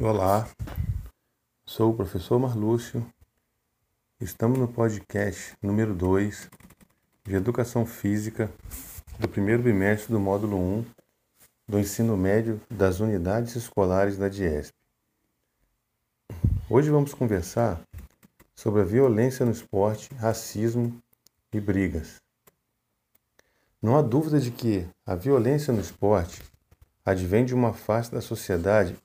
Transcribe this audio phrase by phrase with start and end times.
[0.00, 0.48] Olá,
[1.66, 3.04] sou o professor Marlúcio.
[4.20, 6.48] Estamos no podcast número 2
[7.24, 8.48] de Educação Física
[9.18, 10.84] do primeiro bimestre do módulo 1
[11.66, 14.72] do ensino médio das unidades escolares da DIESP.
[16.70, 17.80] Hoje vamos conversar
[18.54, 20.96] sobre a violência no esporte, racismo
[21.52, 22.22] e brigas.
[23.82, 26.40] Não há dúvida de que a violência no esporte
[27.04, 28.96] advém de uma face da sociedade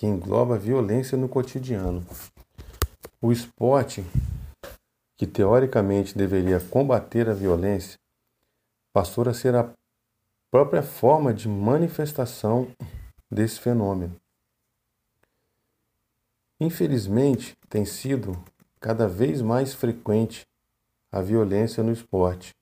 [0.00, 2.02] que engloba a violência no cotidiano.
[3.20, 4.02] O esporte,
[5.14, 7.98] que teoricamente deveria combater a violência,
[8.94, 9.70] passou a ser a
[10.50, 12.74] própria forma de manifestação
[13.30, 14.16] desse fenômeno.
[16.58, 18.42] Infelizmente, tem sido
[18.80, 20.46] cada vez mais frequente
[21.12, 22.54] a violência no esporte.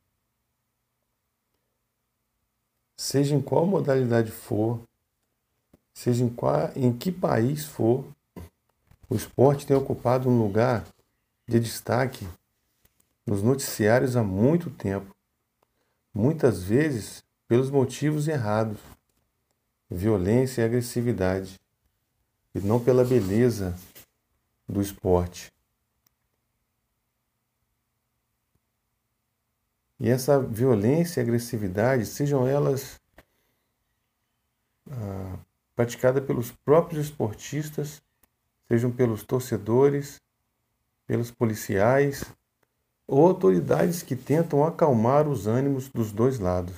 [2.96, 4.88] Seja em qual modalidade for,
[5.98, 8.06] seja em, qual, em que país for,
[9.10, 10.86] o esporte tem ocupado um lugar
[11.44, 12.24] de destaque
[13.27, 15.12] nos noticiários há muito tempo,
[16.14, 18.78] muitas vezes pelos motivos errados,
[19.90, 21.58] violência e agressividade,
[22.55, 23.77] e não pela beleza
[24.68, 25.52] do esporte.
[29.98, 33.00] E essa violência e agressividade, sejam elas
[34.92, 35.17] ah,
[35.78, 38.02] praticada pelos próprios esportistas,
[38.66, 40.20] sejam pelos torcedores,
[41.06, 42.24] pelos policiais
[43.06, 46.74] ou autoridades que tentam acalmar os ânimos dos dois lados.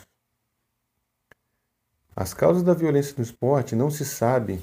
[2.15, 4.61] As causas da violência no esporte não se sabe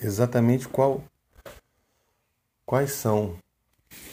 [0.00, 1.04] exatamente qual,
[2.64, 3.36] quais são.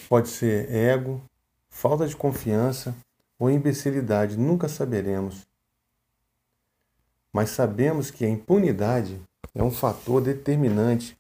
[0.09, 1.23] Pode ser ego,
[1.69, 2.93] falta de confiança
[3.39, 5.47] ou imbecilidade, nunca saberemos
[7.35, 9.21] mas sabemos que a impunidade
[9.53, 11.17] é um fator determinante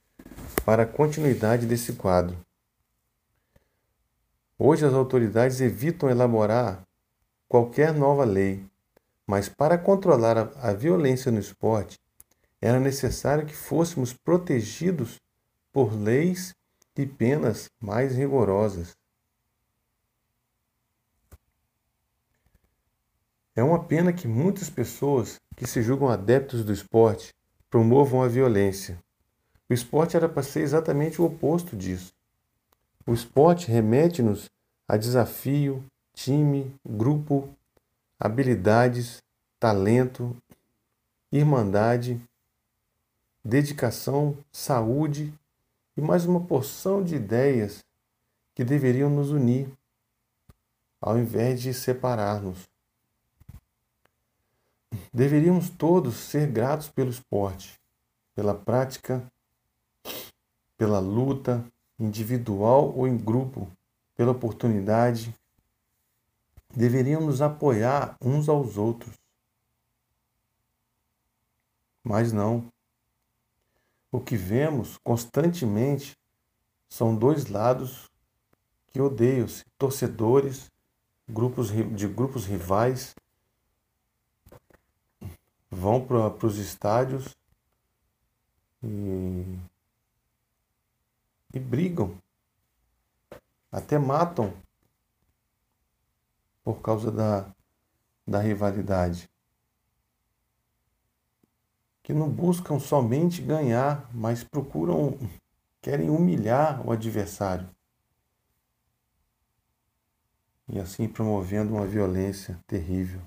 [0.63, 2.37] para a continuidade desse quadro.
[4.57, 6.81] Hoje as autoridades evitam elaborar
[7.49, 8.65] qualquer nova lei,
[9.27, 11.99] mas para controlar a, a violência no esporte
[12.61, 15.19] era necessário que fôssemos protegidos
[15.73, 16.55] por leis
[16.97, 18.95] e penas mais rigorosas.
[23.55, 27.33] É uma pena que muitas pessoas que se julgam adeptos do esporte
[27.69, 28.99] promovam a violência.
[29.69, 32.13] O esporte era para ser exatamente o oposto disso.
[33.07, 34.49] O esporte remete-nos
[34.85, 35.81] a desafio,
[36.13, 37.49] time, grupo,
[38.19, 39.23] habilidades,
[39.57, 40.35] talento,
[41.31, 42.19] irmandade,
[43.43, 45.33] dedicação, saúde
[45.95, 47.85] e mais uma porção de ideias
[48.53, 49.69] que deveriam nos unir,
[50.99, 52.74] ao invés de separar-nos.
[55.15, 57.79] Deveríamos todos ser gratos pelo esporte,
[58.35, 59.25] pela prática,
[60.75, 61.65] pela luta
[61.97, 63.71] individual ou em grupo,
[64.13, 65.33] pela oportunidade.
[66.75, 69.15] Deveríamos apoiar uns aos outros.
[72.03, 72.69] Mas não.
[74.11, 76.13] O que vemos constantemente
[76.89, 78.11] são dois lados
[78.87, 80.69] que odeiam-se, torcedores,
[81.25, 83.15] grupos de grupos rivais
[85.85, 87.37] vão para os estádios
[88.81, 89.59] e,
[91.53, 92.19] e brigam,
[93.71, 94.51] até matam
[96.63, 97.53] por causa da,
[98.25, 99.29] da rivalidade.
[102.01, 105.19] Que não buscam somente ganhar, mas procuram,
[105.83, 107.69] querem humilhar o adversário.
[110.67, 113.21] E assim promovendo uma violência terrível.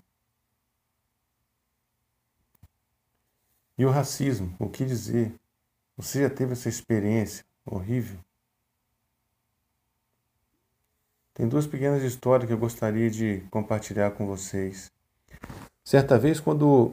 [3.79, 5.33] E o racismo, o que dizer?
[5.97, 8.19] Você já teve essa experiência horrível?
[11.33, 14.91] Tem duas pequenas histórias que eu gostaria de compartilhar com vocês.
[15.85, 16.93] Certa vez, quando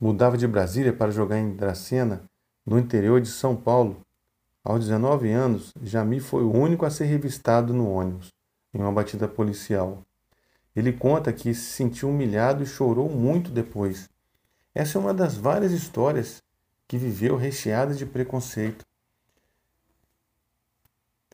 [0.00, 2.22] mudava de Brasília para jogar em Dracena,
[2.64, 4.00] no interior de São Paulo,
[4.64, 8.32] aos 19 anos, Jami foi o único a ser revistado no ônibus,
[8.72, 10.02] em uma batida policial.
[10.74, 14.08] Ele conta que se sentiu humilhado e chorou muito depois.
[14.76, 16.42] Essa é uma das várias histórias
[16.86, 18.84] que viveu recheada de preconceito.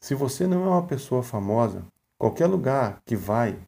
[0.01, 1.85] Se você não é uma pessoa famosa,
[2.17, 3.59] qualquer lugar que vai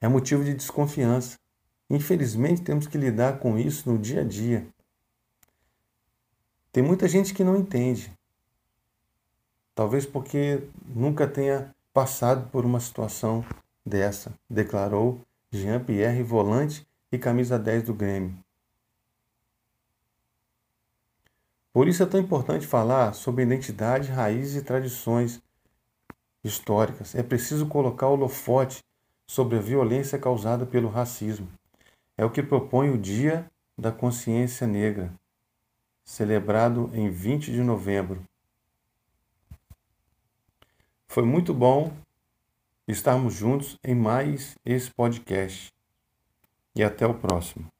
[0.00, 1.38] é motivo de desconfiança.
[1.90, 4.66] Infelizmente, temos que lidar com isso no dia a dia.
[6.72, 8.10] Tem muita gente que não entende.
[9.74, 13.44] Talvez porque nunca tenha passado por uma situação
[13.84, 18.34] dessa, declarou Jean-Pierre Volante e camisa 10 do Grêmio.
[21.72, 25.40] Por isso é tão importante falar sobre identidade, raízes e tradições
[26.42, 27.14] históricas.
[27.14, 28.82] É preciso colocar o holofote
[29.26, 31.48] sobre a violência causada pelo racismo.
[32.16, 35.12] É o que propõe o Dia da Consciência Negra,
[36.04, 38.22] celebrado em 20 de novembro.
[41.06, 41.92] Foi muito bom
[42.86, 45.72] estarmos juntos em mais esse podcast.
[46.74, 47.71] E até o próximo.